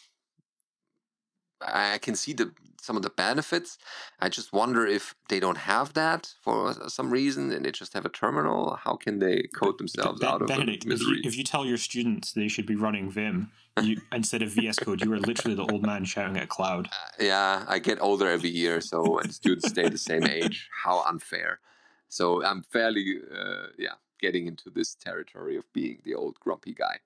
[1.61, 3.77] I can see the some of the benefits.
[4.19, 8.05] I just wonder if they don't have that for some reason, and they just have
[8.05, 8.75] a terminal.
[8.75, 11.21] How can they code themselves Ben- out of Benedict, the if you, misery?
[11.23, 15.03] if you tell your students they should be running Vim you, instead of VS Code,
[15.03, 16.89] you are literally the old man shouting at cloud.
[17.19, 20.69] yeah, I get older every year, so and students stay the same age.
[20.83, 21.59] How unfair!
[22.09, 26.99] So I'm fairly, uh, yeah, getting into this territory of being the old grumpy guy.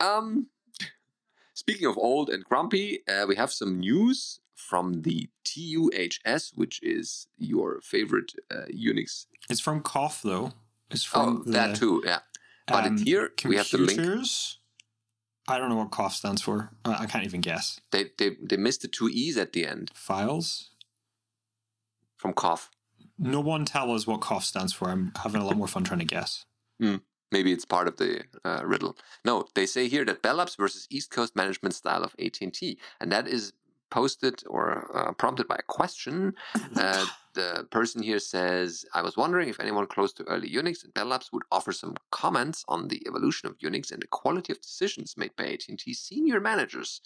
[0.00, 0.48] Um,
[1.54, 7.26] speaking of old and grumpy, uh, we have some news from the TUHS, which is
[7.38, 9.26] your favorite uh, Unix.
[9.48, 10.52] It's from COFF though.
[10.90, 12.20] It's Oh, from the, that too, yeah.
[12.66, 14.00] But um, here we have the link.
[15.50, 16.70] I don't know what COFF stands for.
[16.84, 17.80] I can't even guess.
[17.90, 20.70] They, they they missed the two e's at the end Files.
[22.16, 22.70] from COFF.
[23.18, 24.90] No one tell us what COFF stands for.
[24.90, 26.44] I'm having a lot more fun trying to guess.
[27.30, 28.96] Maybe it's part of the uh, riddle.
[29.24, 33.12] No, they say here that Bell Labs versus East Coast management style of AT&T, and
[33.12, 33.52] that is
[33.90, 36.34] posted or uh, prompted by a question.
[36.76, 40.94] Uh, the person here says, "I was wondering if anyone close to early Unix and
[40.94, 44.60] Bell Labs would offer some comments on the evolution of Unix and the quality of
[44.60, 47.00] decisions made by AT&T senior managers."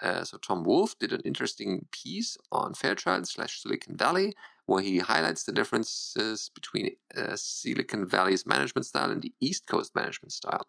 [0.00, 4.34] Uh, so Tom Wolfe did an interesting piece on Fairchild slash Silicon Valley
[4.66, 9.94] where he highlights the differences between uh, Silicon Valley's management style and the East Coast
[9.94, 10.66] management style.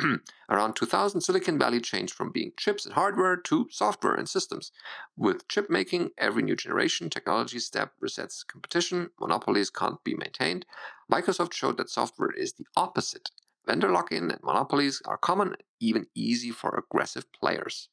[0.50, 4.72] Around 2000, Silicon Valley changed from being chips and hardware to software and systems.
[5.16, 10.66] With chip making, every new generation technology step resets competition, monopolies can't be maintained.
[11.10, 13.30] Microsoft showed that software is the opposite.
[13.66, 17.88] Vendor lock in and monopolies are common, even easy for aggressive players.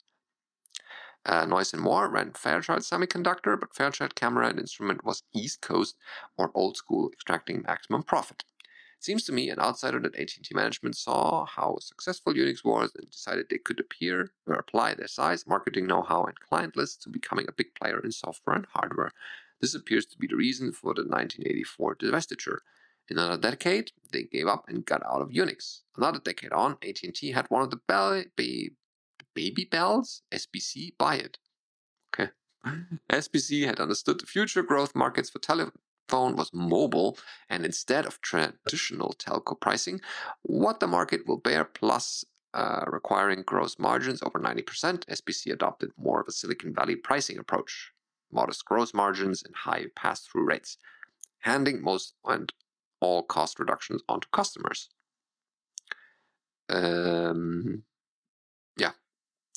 [1.26, 5.96] Uh, Noyce and Moore ran Fairchild Semiconductor, but Fairchild Camera and Instrument was East Coast
[6.38, 8.44] or old school, extracting maximum profit.
[9.00, 13.10] It seems to me, an outsider, that AT&T management saw how successful Unix was and
[13.10, 17.48] decided they could appear or apply their size, marketing know-how, and client lists to becoming
[17.48, 19.12] a big player in software and hardware.
[19.62, 22.60] This appears to be the reason for the 1984 divestiture.
[23.08, 25.82] In another decade, they gave up and got out of Unix.
[25.96, 28.24] Another decade on, AT&T had one of the bell,
[29.36, 31.38] Baby Bells, SBC, buy it.
[32.13, 32.32] Okay.
[33.12, 37.17] SBC had understood the future growth markets for telephone was mobile,
[37.50, 40.00] and instead of traditional telco pricing,
[40.43, 44.63] what the market will bear plus uh, requiring gross margins over 90%,
[45.06, 47.91] SBC adopted more of a Silicon Valley pricing approach.
[48.32, 50.78] Modest gross margins and high pass through rates,
[51.39, 52.54] handing most and
[53.02, 54.89] all cost reductions onto customers.
[56.69, 57.84] Um,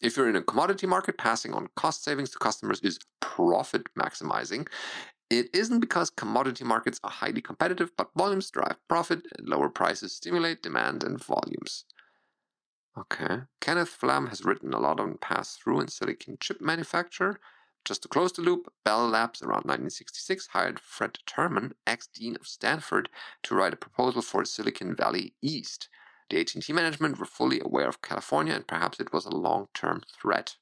[0.03, 4.69] if you're in a commodity market, passing on cost savings to customers is profit maximizing.
[5.31, 10.13] It isn't because commodity markets are highly competitive, but volumes drive profit and lower prices
[10.15, 11.85] stimulate demand and volumes.
[12.97, 13.43] Okay.
[13.61, 17.39] Kenneth Flamm has written a lot on pass through and silicon chip manufacture.
[17.85, 22.47] Just to close the loop, Bell Labs around 1966 hired Fred Terman, ex dean of
[22.47, 23.09] Stanford,
[23.45, 25.89] to write a proposal for Silicon Valley East.
[26.31, 30.57] The AT&T management were fully aware of California and perhaps it was a long-term threat.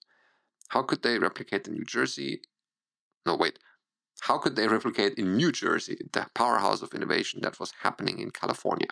[0.68, 2.42] How could they replicate in New Jersey?
[3.24, 3.58] No, wait.
[4.20, 8.30] How could they replicate in New Jersey the powerhouse of innovation that was happening in
[8.30, 8.88] California?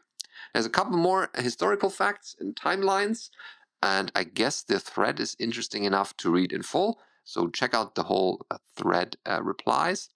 [0.52, 3.30] There's a couple more historical facts and timelines,
[3.82, 7.00] and I guess the thread is interesting enough to read in full.
[7.24, 10.10] So check out the whole uh, thread uh, replies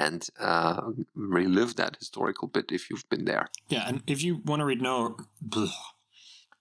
[0.00, 0.80] and uh,
[1.14, 3.50] relive that historical bit if you've been there.
[3.68, 5.18] Yeah, and if you want to read no,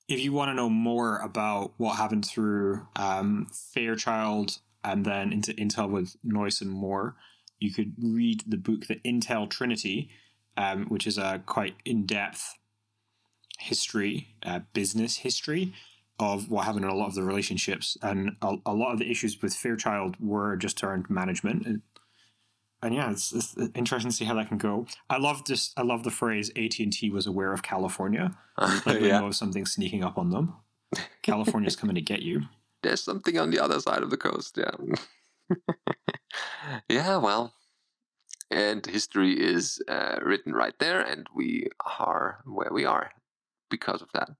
[0.10, 5.54] if you want to know more about what happened through um, Fairchild and then into
[5.54, 7.16] Intel with Noyce and Moore,
[7.60, 10.10] you could read the book The Intel Trinity,
[10.58, 12.58] um, which is a quite in-depth
[13.60, 15.74] history, uh, business history
[16.20, 19.10] of what happened in a lot of the relationships, and a, a lot of the
[19.10, 21.82] issues with Fairchild were just around management
[22.82, 24.86] and yeah, it's, it's, interesting to see how that can go.
[25.10, 25.74] I love this.
[25.76, 28.38] I love the phrase AT and T was aware of California.
[28.86, 29.20] Like they yeah.
[29.22, 30.54] know of something sneaking up on them.
[31.22, 32.42] California's coming to get you.
[32.84, 34.58] There's something on the other side of the coast.
[34.58, 35.56] Yeah.
[36.90, 37.16] yeah.
[37.16, 37.54] Well,
[38.52, 43.12] and history is uh, written right there, and we are where we are
[43.70, 44.32] because of that.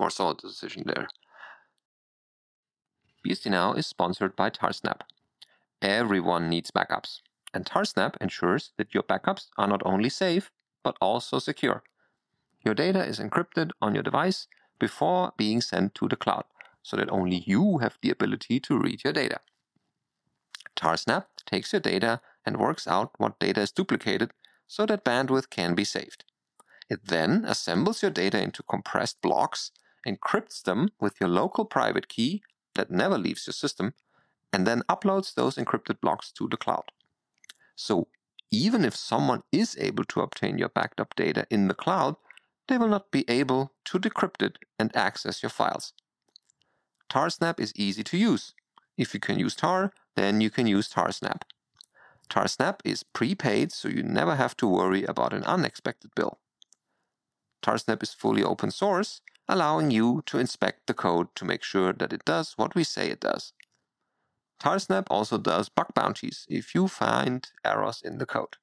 [0.00, 1.06] More solid decision there.
[3.24, 5.02] BSD Now is sponsored by Tarsnap.
[5.80, 7.20] Everyone needs backups
[7.54, 10.50] and Tarsnap ensures that your backups are not only safe,
[10.84, 11.82] but also secure.
[12.64, 14.46] Your data is encrypted on your device
[14.78, 16.44] before being sent to the cloud,
[16.82, 19.40] so that only you have the ability to read your data.
[20.76, 24.32] Tarsnap takes your data and works out what data is duplicated
[24.66, 26.24] so that bandwidth can be saved.
[26.88, 29.72] It then assembles your data into compressed blocks,
[30.06, 32.42] encrypts them with your local private key
[32.74, 33.94] that never leaves your system,
[34.52, 36.92] and then uploads those encrypted blocks to the cloud.
[37.78, 38.08] So
[38.50, 42.16] even if someone is able to obtain your backed up data in the cloud,
[42.66, 45.92] they will not be able to decrypt it and access your files.
[47.08, 48.52] Tarsnap is easy to use.
[48.96, 51.42] If you can use Tar, then you can use Tarsnap.
[52.28, 56.40] Tarsnap is prepaid, so you never have to worry about an unexpected bill.
[57.62, 62.12] Tarsnap is fully open source, allowing you to inspect the code to make sure that
[62.12, 63.52] it does what we say it does.
[64.58, 68.56] Tarsnap also does bug bounties if you find errors in the code.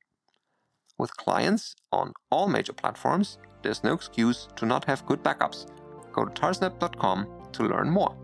[0.97, 5.67] With clients on all major platforms, there's no excuse to not have good backups.
[6.11, 8.15] Go to tarsnap.com to learn more.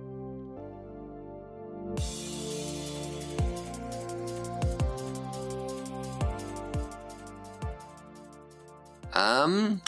[9.14, 9.82] Um,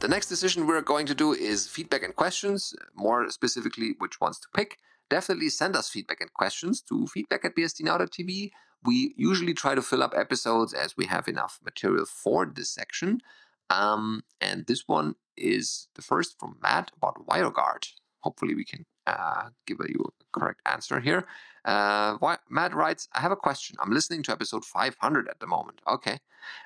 [0.00, 4.38] the next decision we're going to do is feedback and questions, more specifically, which ones
[4.40, 4.78] to pick
[5.10, 8.50] definitely send us feedback and questions to feedback at bsdnow.tv.
[8.84, 13.20] We usually try to fill up episodes as we have enough material for this section.
[13.70, 17.88] Um, and this one is the first from Matt about WireGuard.
[18.20, 21.26] Hopefully, we can uh, give you a correct answer here.
[21.64, 23.76] Uh, Matt writes, I have a question.
[23.80, 25.80] I'm listening to episode 500 at the moment.
[25.88, 26.18] Okay.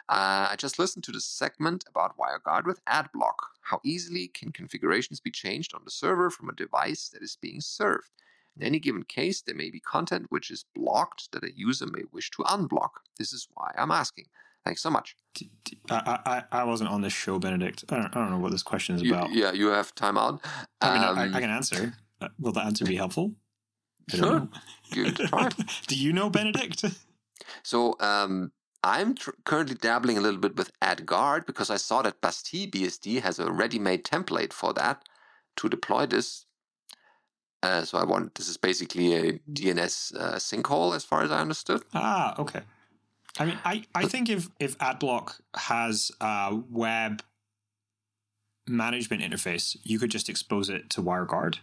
[0.09, 3.39] Uh, I just listened to the segment about WireGuard with AdBlock.
[3.63, 7.61] How easily can configurations be changed on the server from a device that is being
[7.61, 8.11] served?
[8.59, 12.03] In any given case, there may be content which is blocked that a user may
[12.13, 12.91] wish to unblock.
[13.19, 14.27] This is why I'm asking.
[14.65, 15.17] Thanks so much.
[15.91, 17.85] I I wasn't on this show, Benedict.
[17.89, 19.33] I don't, I don't know what this question is You- about.
[19.33, 20.45] yeah, you have time out.
[20.81, 21.95] I mean, I- Um, I, I can answer.
[22.21, 23.35] Uh, Will the answer be helpful?
[24.11, 24.41] Sure.
[24.41, 24.49] know.
[24.91, 25.49] Give it a try.
[25.87, 26.85] Do you know Benedict?
[27.63, 28.53] So um,
[28.83, 33.21] I'm tr- currently dabbling a little bit with AdGuard because I saw that Bastille BSD
[33.23, 35.05] has a ready-made template for that
[35.57, 36.47] to deploy this.
[37.63, 41.41] Uh, so I want this is basically a DNS uh, sinkhole, as far as I
[41.41, 41.83] understood.
[41.93, 42.61] Ah, okay.
[43.39, 47.23] I mean, I, I think if if AdBlock has a web
[48.67, 51.59] management interface, you could just expose it to WireGuard,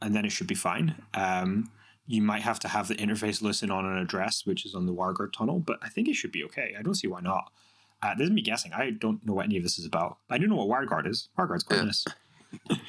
[0.00, 0.96] and then it should be fine.
[1.14, 1.70] Um,
[2.06, 4.94] you might have to have the interface listen on an address, which is on the
[4.94, 6.74] WireGuard tunnel, but I think it should be okay.
[6.78, 7.52] I don't see why not.
[8.02, 8.72] Uh, this is me guessing.
[8.72, 10.18] I don't know what any of this is about.
[10.28, 11.28] I do know what WireGuard is.
[11.38, 11.84] WireGuard's quite Yeah.
[11.84, 12.04] nice.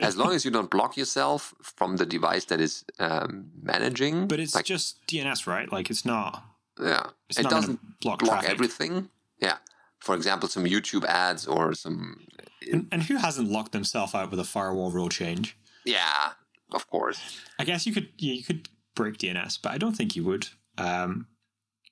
[0.00, 4.26] as long as you don't block yourself from the device that is um, managing.
[4.28, 5.70] But it's like, just DNS, right?
[5.72, 6.42] Like it's not.
[6.80, 9.08] yeah, It's it not doesn't block, block everything.
[9.40, 9.56] Yeah,
[9.98, 12.26] for example, some YouTube ads or some.
[12.72, 15.56] And, and who hasn't locked themselves out with a firewall rule change?
[15.84, 16.32] Yeah,
[16.72, 17.20] of course.
[17.58, 20.48] I guess you could yeah, you could break DNS, but I don't think you would.
[20.78, 21.26] Um,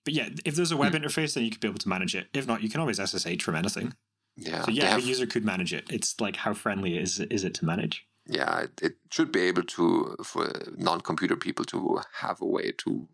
[0.05, 1.03] but yeah, if there's a web Hmm.
[1.03, 2.29] interface, then you could be able to manage it.
[2.33, 3.95] If not, you can always SSH from anything.
[4.37, 5.87] Yeah, So yeah, have- a user could manage it.
[5.91, 8.07] It's like how friendly is is it to manage?
[8.27, 13.09] yeah, it, it should be able to for non-computer people to have a way to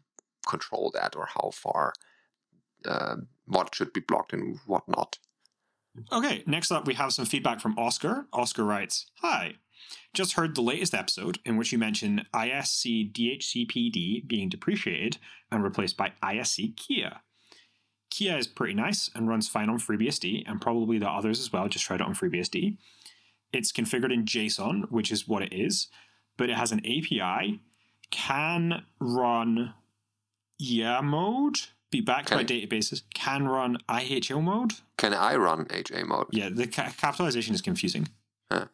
[0.47, 1.95] control that or how far
[2.85, 5.19] uh, what should be blocked and what not.
[6.13, 8.27] Okay, next up we have some feedback from Oscar.
[8.33, 9.55] Oscar writes, "Hi,
[10.13, 15.17] just heard the latest episode in which you mention ISC DHCPD being depreciated
[15.51, 17.09] and replaced by ISC Kea.
[18.17, 21.69] Kea is pretty nice and runs fine on FreeBSD, and probably the others as well.
[21.69, 22.79] Just tried it on FreeBSD.
[23.53, 25.89] It's configured in JSON, which is what it is,
[26.39, 27.61] but it has an API,
[28.11, 29.75] can run
[30.59, 31.57] EA mode,
[31.91, 32.67] be backed by Okay.
[32.67, 34.73] databases, can run IHO mode.
[34.97, 36.29] Can I run HA mode?
[36.31, 38.09] Yeah, the ca- capitalization is confusing.
[38.51, 38.69] Huh.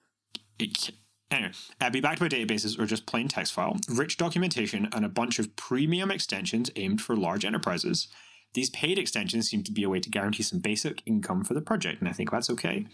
[0.61, 0.91] It
[1.33, 5.09] anyway, uh, be backed by databases or just plain text file, rich documentation, and a
[5.09, 8.07] bunch of premium extensions aimed for large enterprises.
[8.55, 11.61] These paid extensions seem to be a way to guarantee some basic income for the
[11.61, 12.87] project, and I think that's okay.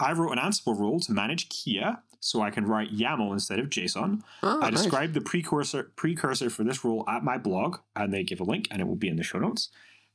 [0.00, 3.68] I wrote an Ansible rule to manage Kea so I can write YAML instead of
[3.68, 4.22] JSON.
[4.42, 4.82] Oh, I nice.
[4.82, 8.68] described the precursor precursor for this rule at my blog, and they give a link,
[8.70, 9.70] and it will be in the show notes.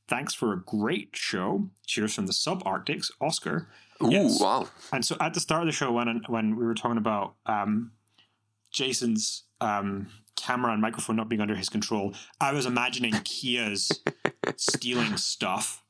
[0.08, 1.68] Thanks for a great show.
[1.86, 3.68] Cheers from the subarctics, Oscar.
[4.02, 4.40] Ooh, yes.
[4.40, 4.68] wow.
[4.90, 7.92] And so at the start of the show, when when we were talking about um,
[8.70, 10.08] Jason's um,
[10.38, 13.90] camera and microphone not being under his control, I was imagining Kea's
[14.56, 15.82] stealing stuff.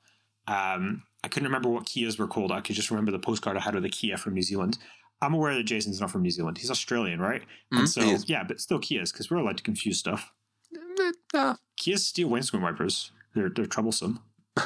[0.46, 2.50] Um, I couldn't remember what Keas were called.
[2.52, 4.78] I could just remember the postcard I had with a Kea from New Zealand.
[5.20, 6.58] I'm aware that Jason's not from New Zealand.
[6.58, 7.42] He's Australian, right?
[7.72, 10.32] Mhm, And so, yeah, but still Keas because we're allowed to confuse stuff.
[11.34, 13.10] Uh, Keas steal windscreen wipers.
[13.34, 14.20] They're they're troublesome.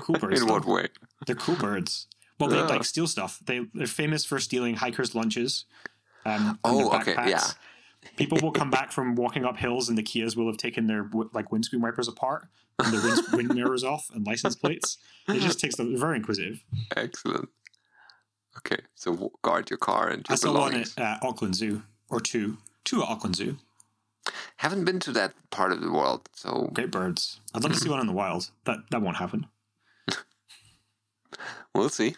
[0.00, 0.40] Cool birds.
[0.42, 0.52] in though.
[0.54, 0.88] what way?
[1.26, 2.06] They're cool birds.
[2.38, 2.64] Well, they Yeah.
[2.66, 3.38] like steal stuff.
[3.46, 5.64] They they're famous for stealing hikers' lunches.
[6.26, 7.42] Um, Oh, okay, yeah.
[8.16, 11.08] People will come back from walking up hills, and the Keas will have taken their
[11.32, 12.46] like windscreen wipers apart
[12.78, 13.00] and the
[13.32, 14.98] wind, wind mirrors off and license plates.
[15.28, 15.96] It just takes them.
[15.98, 16.62] Very inquisitive.
[16.96, 17.48] Excellent.
[18.58, 20.94] Okay, so guard your car and your I saw one belongings.
[20.96, 23.58] at uh, Auckland Zoo, or two, two at Auckland Zoo.
[24.56, 27.40] Haven't been to that part of the world, so Great birds.
[27.54, 28.50] I'd love to see one in the wild.
[28.64, 29.46] That that won't happen.
[31.74, 32.16] we'll see.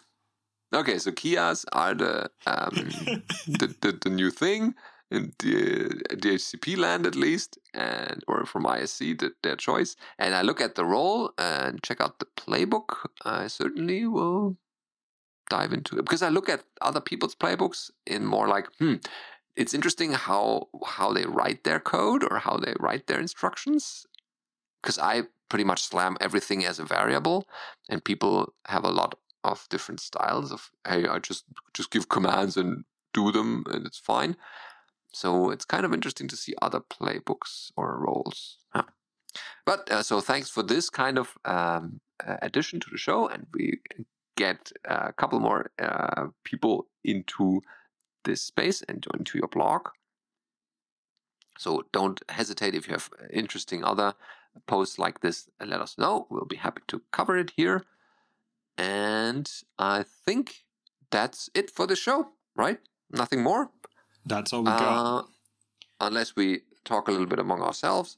[0.73, 2.71] Okay, so Keas are the um,
[3.47, 4.75] the, the the new thing
[5.11, 9.97] in the DHCP land at least, and or from ISC, the, their choice.
[10.19, 13.07] And I look at the role and check out the playbook.
[13.25, 14.57] I certainly will
[15.49, 18.97] dive into it because I look at other people's playbooks in more like, hmm,
[19.57, 24.07] it's interesting how how they write their code or how they write their instructions.
[24.83, 27.49] Because I pretty much slam everything as a variable,
[27.89, 32.57] and people have a lot of different styles of hey i just just give commands
[32.57, 32.85] and
[33.15, 34.37] do them and it's fine
[35.13, 38.85] so it's kind of interesting to see other playbooks or roles Huh.
[39.67, 43.47] but uh, so thanks for this kind of um, uh, addition to the show and
[43.55, 43.81] we
[44.37, 47.61] get a couple more uh, people into
[48.25, 49.89] this space and into your blog
[51.59, 54.15] so don't hesitate if you have interesting other
[54.67, 57.85] posts like this let us know we'll be happy to cover it here
[58.77, 60.65] and I think
[61.11, 62.79] that's it for the show, right?
[63.11, 63.71] Nothing more?
[64.29, 65.19] That's all we got.
[65.19, 65.23] Uh,
[66.01, 68.17] unless we talk a little bit among ourselves.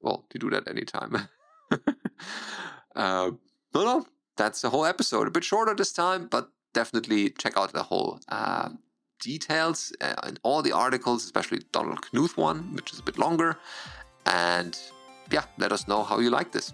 [0.00, 1.28] Well, you do that anytime.
[2.96, 3.30] uh,
[3.74, 4.06] no, no,
[4.36, 5.28] that's the whole episode.
[5.28, 8.70] A bit shorter this time, but definitely check out the whole uh,
[9.20, 13.58] details uh, and all the articles, especially Donald Knuth one, which is a bit longer.
[14.26, 14.78] And
[15.30, 16.72] yeah, let us know how you like this.